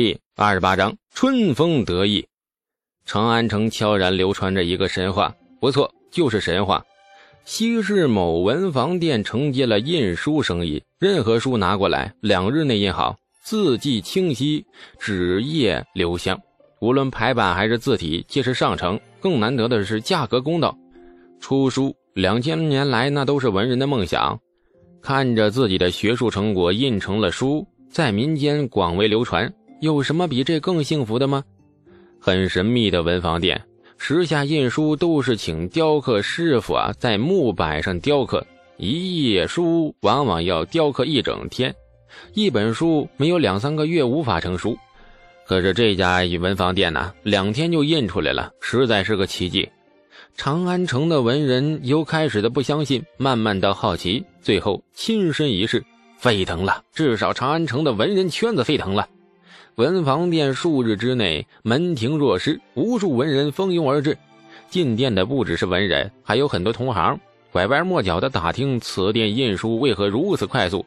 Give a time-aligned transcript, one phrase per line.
[0.00, 2.24] 第二十八章春风得意。
[3.04, 6.84] 长安城悄然流传着一个神话，不错，就是神话。
[7.44, 14.64] 西市某文房店承接了印书生意，任何书拿过来，两日内印好，字迹清晰，
[15.00, 16.40] 纸页留香，
[16.80, 19.00] 无论排版还是字体，皆是上乘。
[19.18, 20.78] 更难得的是价格公道。
[21.40, 24.38] 出书两千年来，那都是文人的梦想。
[25.02, 29.52] 看着自己的学术成果印成了书，在民间广为流传。
[29.80, 31.44] 有什么比这更幸福的吗？
[32.20, 33.62] 很神秘的文房店，
[33.96, 38.44] 时下印书都是请雕刻师傅啊，在木板上雕刻
[38.76, 41.74] 一页书，往往要雕刻一整天，
[42.34, 44.76] 一本书没有两三个月无法成书。
[45.46, 49.68] 可是这家文房店呢，两天就印出来了，实在是个奇迹。
[50.36, 55.82] 长安城的文人由开始的不相信，慢慢到好奇，最后亲身一试，
[56.18, 56.82] 沸腾了。
[56.92, 59.08] 至少长安城的文人圈子沸腾了。
[59.78, 64.18] 文房店数日之内门庭若市，无数文人蜂拥而至。
[64.68, 67.16] 进店的不只是文人，还有很多同行，
[67.52, 70.84] 拐弯抹角的打听此店印书为何如此快速。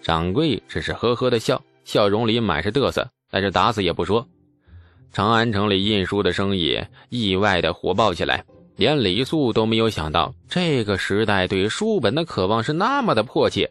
[0.00, 4.26] 掌柜只是呵呵的笑，笑容里满是嘚瑟，但是打死也不说。
[5.12, 8.42] 长安城里印书的生意意外的火爆起来，
[8.76, 13.70] 连李素都没有想到，这个时代对书本的渴望是那么的迫切。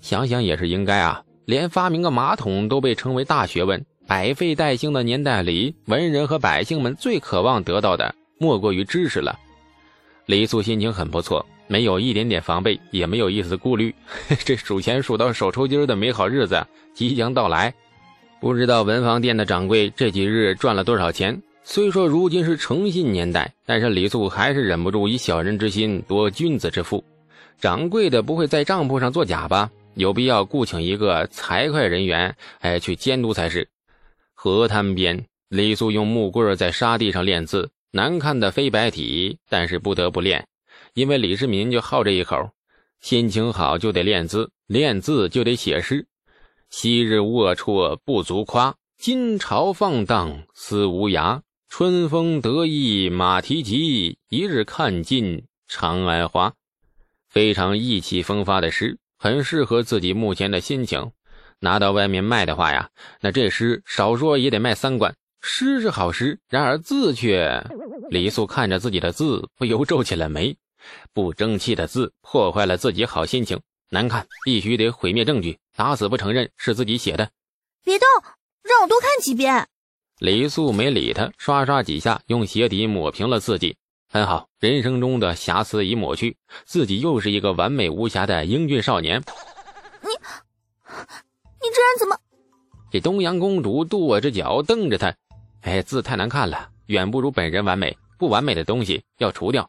[0.00, 3.80] 想想也是应该啊，连发明个马桶都被称为大学问。
[4.10, 9.38] 百废待兴的年代里，文人和百姓们最渴望得到的，莫过于知识了。
[10.26, 13.94] 李素心情很不错，没有一点点防备，也没有一丝顾虑。
[14.44, 17.72] 这数钱数到手抽筋的美好日子即将到来。
[18.40, 21.40] 不知道文房店的掌柜这几日赚了多少钱？
[21.62, 27.04] 虽说如今是诚信年代，但是李素还是忍不住以小人之心夺君子之腹。
[27.60, 29.70] 掌柜的不会在账簿上作假吧？
[29.94, 33.68] 有必要雇请一个财会人员，哎，去监督才是。
[34.42, 40.48] 河滩边，李素用木棍在沙地上练字，难看的非白体，但是不得不练，
[40.94, 42.50] 因为李世民就好这一口。
[43.02, 46.06] 心情好就得练字，练字就得写诗。
[46.70, 51.42] 昔日龌龊不足夸，今朝放荡思无涯。
[51.68, 56.54] 春风得意马蹄疾，一日看尽长安花。
[57.28, 61.12] 非常意气风发的诗，很适合自己目前的心情。
[61.60, 62.90] 拿到外面卖的话呀，
[63.20, 65.14] 那这诗少说也得卖三贯。
[65.42, 67.62] 诗是好诗，然而字却……
[68.10, 70.56] 李素看着自己的字，不由皱起了眉。
[71.12, 73.60] 不争气的字破坏了自己好心情，
[73.90, 77.30] 难看，必须得毁灭证据，打死不承认是自己写的。
[77.84, 78.06] 别动，
[78.62, 79.68] 让我多看几遍。
[80.18, 83.76] 李素没理他，刷刷几下，用鞋底抹平了字迹。
[84.08, 89.22] 很好，人生中的瑕疵已抹去，自己又是一个完美无瑕的英俊少年。
[90.02, 90.08] 你。
[91.62, 92.16] 你这人怎么？
[92.90, 95.14] 这东阳公主跺着脚瞪着他，
[95.62, 97.96] 哎，字太难看了，远不如本人完美。
[98.18, 99.66] 不完美的东西要除掉。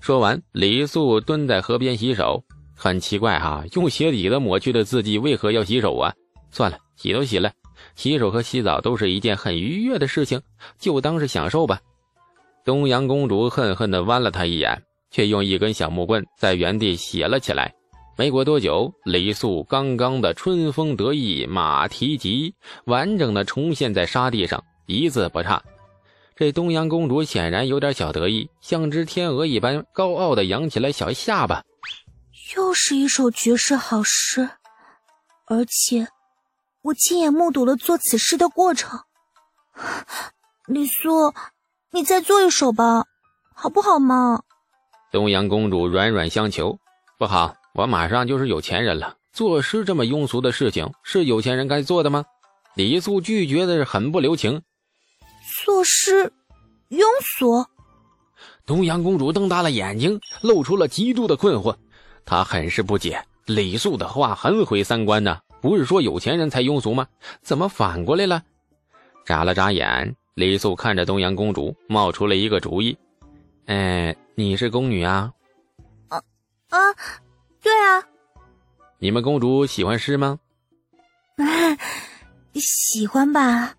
[0.00, 2.42] 说完，李素蹲在河边洗手。
[2.74, 6.14] 很奇怪哈，用鞋底子抹去的字迹为何要洗手啊？
[6.50, 7.52] 算了，洗都洗了，
[7.94, 10.40] 洗手和洗澡都是一件很愉悦的事情，
[10.78, 11.78] 就当是享受吧。
[12.64, 17.74] 东阳公主恨恨地剜了他一眼，却用一根小木棍在原地写了起来。
[18.18, 22.52] 没过多久，李素刚刚的“春风得意马蹄疾”
[22.84, 25.62] 完整的重现在沙地上，一字不差。
[26.34, 31.62] 这东阳公主显然有点小得意，像只天鹅一般高傲的扬起了小下巴。
[32.56, 34.50] 又是一首绝世好诗，
[35.46, 36.08] 而且
[36.82, 38.98] 我亲眼目睹了做此诗的过程。
[40.66, 41.32] 李素，
[41.92, 43.04] 你再做一首吧，
[43.54, 44.42] 好不好嘛？
[45.12, 46.80] 东阳公主软软相求，
[47.16, 47.54] 不好。
[47.78, 52.24] 我马上就是有钱人了，作诗这么庸俗的事情是有钱人该做的吗？
[52.74, 54.60] 李素拒绝的是很不留情。
[55.64, 56.32] 作诗
[56.88, 57.64] 庸俗？
[58.66, 61.72] 东阳公主瞪大了眼睛，露出了极度的困惑。
[62.24, 65.38] 她很是不解，李素的话很毁三观呢。
[65.60, 67.06] 不是说有钱人才庸俗吗？
[67.42, 68.42] 怎么反过来了？
[69.24, 72.98] 眨了眨眼，李素看着东阳公主，冒出了一个主意。
[73.66, 75.32] 哎，你是宫女啊？
[76.08, 76.18] 啊
[76.70, 76.78] 啊！
[77.68, 78.02] 对啊，
[78.98, 80.38] 你们公主喜欢诗吗？
[82.54, 83.74] 喜欢吧。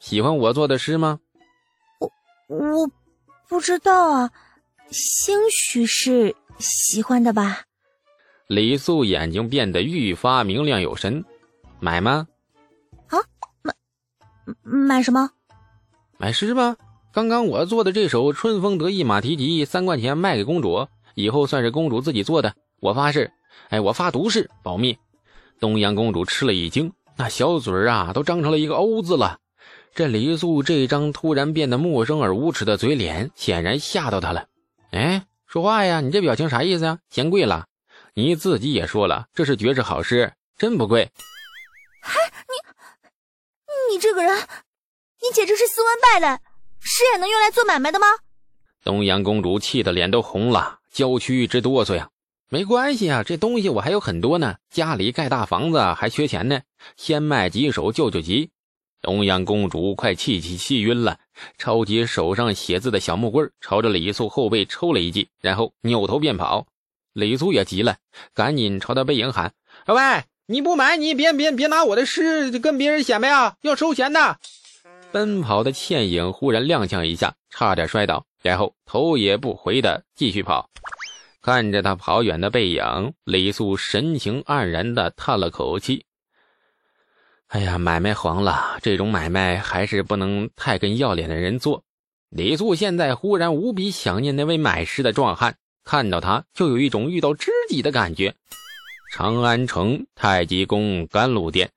[0.00, 1.20] 喜欢我做的诗吗？
[2.00, 2.10] 我
[2.48, 2.90] 我
[3.48, 4.30] 不知道啊，
[4.90, 7.64] 兴许是喜欢的吧。
[8.46, 11.22] 李素眼睛变得愈发明亮有神，
[11.78, 12.26] 买吗？
[13.08, 13.18] 啊，
[13.60, 13.74] 买
[14.62, 15.30] 买什么？
[16.16, 16.74] 买诗吧。
[17.12, 22.54] 刚刚我做的这首《春风得意马蹄疾》，三块钱卖给公主，以后算是公主自己做的。
[22.80, 23.32] 我发誓，
[23.68, 24.98] 哎，我发毒誓，保密。
[25.58, 29.38] 东阳公主吃了一惊，那小嘴儿啊都张成了一个 O 字了。
[29.94, 34.46] 这李素这张突然变得陌生而无耻的嘴脸，显然吓到她了。
[34.90, 36.00] 哎，说话呀！
[36.02, 36.98] 你这表情啥意思呀？
[37.08, 37.66] 嫌贵了？
[38.12, 41.10] 你自己也说了，这是绝世好诗，真不贵。
[42.02, 42.20] 嗨，
[43.88, 46.38] 你，你这个人，你简直是斯文败类！
[46.80, 48.06] 诗也能用来做买卖的吗？
[48.84, 52.08] 东阳公主气得脸都红了，娇躯一直哆嗦呀。
[52.48, 56.60] 没关系啊，这东西我还有很多呢，家里盖大房子还缺钱呢，
[56.96, 58.50] 先卖几手救救急。
[59.02, 61.18] 东阳公主快气气气晕了，
[61.58, 66.66] 抄起手上写字的小木棍，朝着李素后背抽了一记，然后扭头便跑。
[67.12, 67.96] 李素也急了，
[68.32, 69.52] 赶紧朝他背影喊
[69.88, 69.96] ：“喂，
[70.46, 74.38] 你不买，你别别别拿我的诗跟别人显摆啊，要收钱的！”
[75.10, 80.68] 奔跑的倩影忽然踉跄一下，差点摔倒，然后头也不回的继续跑。
[81.46, 86.04] 看着他跑远的背影，李素神情黯然的叹了口气
[87.46, 91.84] ：“哎呀，买卖黄了，这种买卖还是不能太跟要脸的人做。”
[92.30, 98.34] 李素现在忽然无比想念那位买诗的壮汉，看到他就有一种遇到知己的感觉。
[99.12, 101.70] 长安城太极宫甘露殿，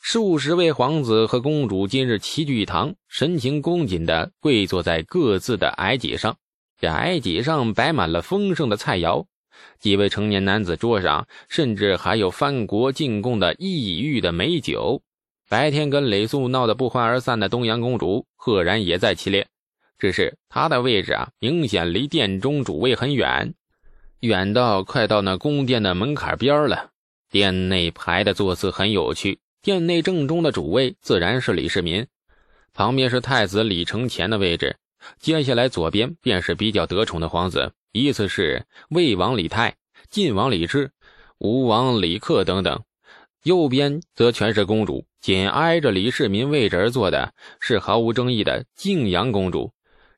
[0.00, 6.36] 数十位皇子和公主今日齐聚一堂，神情恭谨的跪坐在各自的矮几上。
[6.80, 9.26] 这矮几上摆满了丰盛的菜肴，
[9.78, 15.02] 几位成年男子桌上甚至还有藩国进贡的异域的美酒。
[15.46, 19.46] 白天跟李素闹得不欢而散的东阳公主，赫然也在其列。
[19.98, 23.52] 只是她的位置啊，明显离殿中主位很远，
[24.20, 26.88] 远到快到那宫殿的门槛边了。
[27.30, 32.06] 殿内排的座次很有趣，殿内正中的主位自然是李世民，
[32.72, 34.76] 旁边是太子李承乾的位置。
[35.18, 39.74] 接下来，左边便是比较得宠的皇子，依次是魏王李泰、
[40.10, 40.90] 晋王李治、
[41.38, 42.78] 吴王李克等等；
[43.44, 49.72] 右边则全是公主，紧挨着李世民位置而坐的是毫无争议的靖阳公主，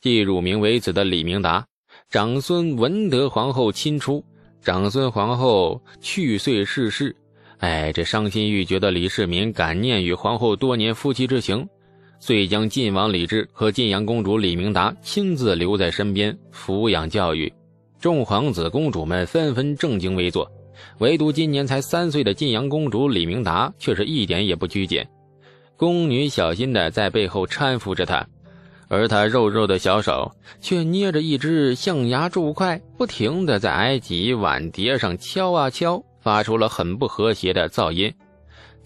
[0.00, 1.66] 继乳名为子的李明达，
[2.10, 4.24] 长孙文德皇后亲出，
[4.62, 7.16] 长孙皇后去岁逝世，
[7.58, 11.68] 哎，这伤心欲绝的李世民感念与皇后多年夫妻之情。
[12.20, 17.52] 遂将晋王李治和晋阳公主李明达亲自留在身边抚养教育，
[18.00, 20.50] 众皇子公主们纷纷正襟危坐，
[20.98, 25.04] 唯独今年才三岁的晋阳公主李明达却是一点也不拘谨，
[25.76, 28.26] 宫女小心的在背后搀扶着她，
[28.88, 38.12] 而她肉肉的小手却捏着一只象牙铸筷，不停的在埃及碗碟上敲啊敲，发出了很不和谐的噪音。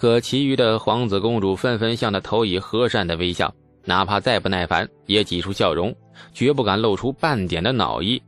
[0.03, 3.55] 可其余的皇子公主纷纷向他投以和善的微笑，
[3.85, 5.95] 哪怕再不耐烦，也挤出笑容，
[6.35, 8.21] 绝不敢露出半点的恼意。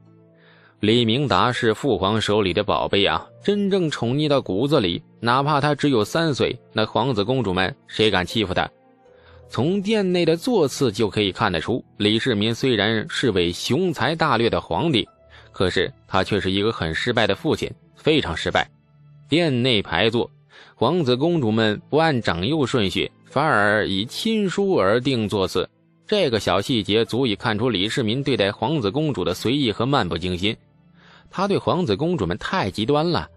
[0.79, 5.03] 李明达是父皇手里的宝贝啊，真正宠溺到骨子里。
[5.19, 8.70] 哪怕他只有三岁，那皇子公主们谁敢欺负他？
[9.49, 15.05] 从殿内的座次就可以看得出，李世民虽然是位雄才大略的皇帝，
[15.50, 18.65] 可是他却是一个很失败的父亲，非常失败。
[19.29, 20.31] 殿内排座。
[20.75, 25.69] 皇子公主们不按长幼顺序，反而以亲疏而定座次。
[26.06, 30.56] 这个小细节足以看出李世民对待皇子公主的随意和漫不经心。
[31.31, 33.29] 他对皇子公主们太极端了，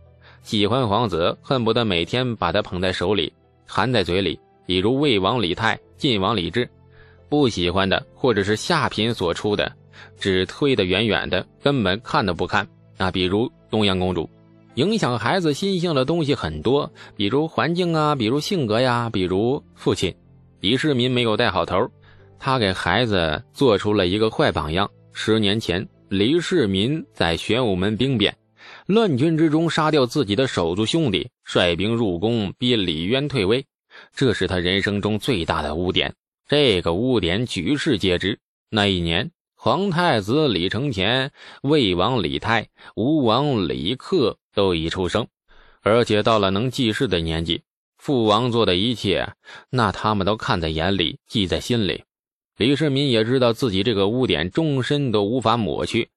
[0.44, 3.32] 喜欢皇子恨不得每天把他捧在手里，
[3.66, 4.40] 含在嘴里。
[4.66, 6.70] 比如魏王李泰、晋王李治，
[7.30, 9.72] 不喜欢的或者是下品所出的，
[10.20, 12.68] 只推得远远的，根本看都不看。
[12.98, 14.30] 那比如东阳公主。
[14.78, 20.14] 影响孩子心性的东西很多，比如环境啊，比如性格呀，比如父亲
[20.60, 21.90] 李世民没有带好头，
[22.38, 24.88] 他给孩子做出了一个坏榜样。
[25.14, 28.38] 十年前，李世民在玄武门兵变，
[28.86, 33.66] 乱军之中杀掉自己的手足兄弟，率兵入宫逼李渊退位，
[34.16, 36.14] 这是他人生中最大的污点。
[36.48, 38.38] 这个污点举世皆知。
[38.70, 39.32] 那一年。
[39.60, 41.32] 皇太子李承乾、
[41.64, 45.28] 魏王李泰、吴王李克都已出生，
[45.84, 47.62] 而且到了能记事的年纪。
[48.00, 49.34] 父王做的一切，
[49.70, 52.04] 那他们都看在眼里，记在心里。
[52.58, 56.10] 李世民也知道自己这个污点终身都无法抹去，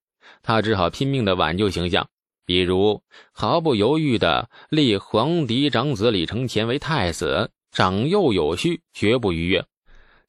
[0.43, 2.09] 他只好拼命的挽救形象，
[2.47, 9.67] 比如毫不犹豫的立皇嫡长子李承乾为太子，长幼有序，绝不逾越。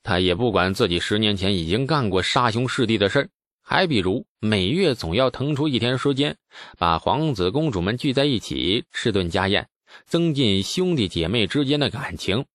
[0.03, 3.29] 他也不管自己十年前已经干过杀兄弑弟的事儿，
[3.61, 6.35] 还比如每月总要腾出一天时间，
[6.79, 9.69] 把皇子公主们聚在一起吃顿家宴，
[10.07, 12.45] 增进兄弟姐妹之间的感情。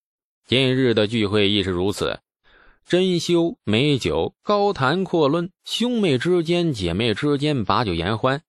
[0.49, 2.19] 今日的聚会亦是如此，
[2.85, 8.43] 珍馐美酒，高谈阔论，兄妹之间、姐妹之间把酒言欢。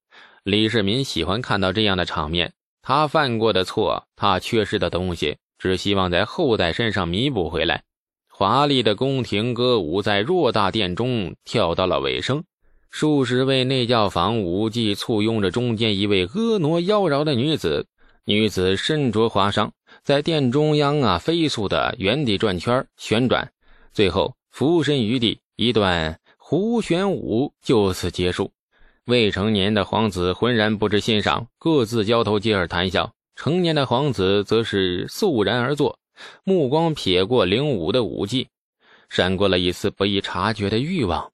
[0.43, 2.53] 李世民喜欢看到这样的场面。
[2.81, 7.83] 他犯过的错，他缺失的东西，只希望在后代身上弥补回来。
[8.29, 12.43] 华丽的宫廷歌舞在偌大殿中跳到了尾声，
[12.89, 17.85] 数十位内教坊舞伎簇拥着中间一位婀娜妖娆的女子。
[18.25, 19.69] 女子身着华裳，
[20.03, 23.49] 在殿中央啊飞速的原地转圈旋转，
[23.93, 28.51] 最后俯身于地，一段胡旋舞就此结束。
[29.05, 35.97] 未成年的皇子浑然不知欣赏，各自交头接耳谈笑；成年的皇子则是肃然而坐，
[36.43, 38.49] 目光瞥过领舞的舞伎，
[39.07, 41.31] 闪过了一丝不易察觉的欲望。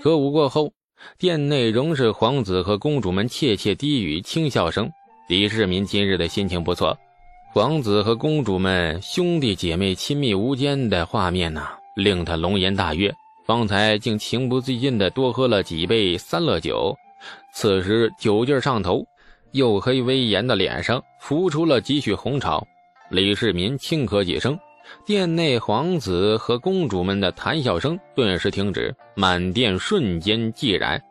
[0.00, 0.72] 歌舞过后，
[1.18, 4.90] 殿内仍是皇子和公主们窃窃低语、轻笑声。
[5.28, 6.96] 李世民今日的心情不错，
[7.52, 13.12] 皇子和公主们兄弟姐妹亲密无间的画面呢，令他龙颜大悦。
[13.44, 16.96] 方才竟情不自禁地多喝了几杯三乐酒，
[17.52, 19.06] 此时酒劲上头，
[19.52, 22.66] 黝黑威严的脸上浮出了几许红潮。
[23.08, 24.58] 李世民轻咳几声，
[25.04, 31.02] 殿内皇子和公主们的谈笑声顿时停止，满殿瞬间寂然。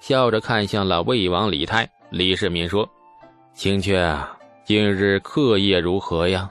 [0.00, 2.88] 笑着看向了魏王李泰，李世民说。
[3.54, 6.50] 青雀啊，今日课业如何呀？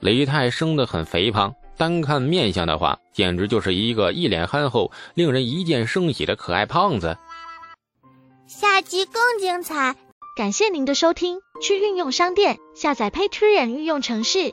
[0.00, 7.16] 李泰生得很肥胖，单看面相的话，简直就是一个一脸憨厚、令人一见生喜的可爱胖子。
[8.46, 9.96] 下集更精彩，
[10.36, 11.40] 感谢您的收听。
[11.62, 14.52] 去运用商店下载 Patreon 运用城市，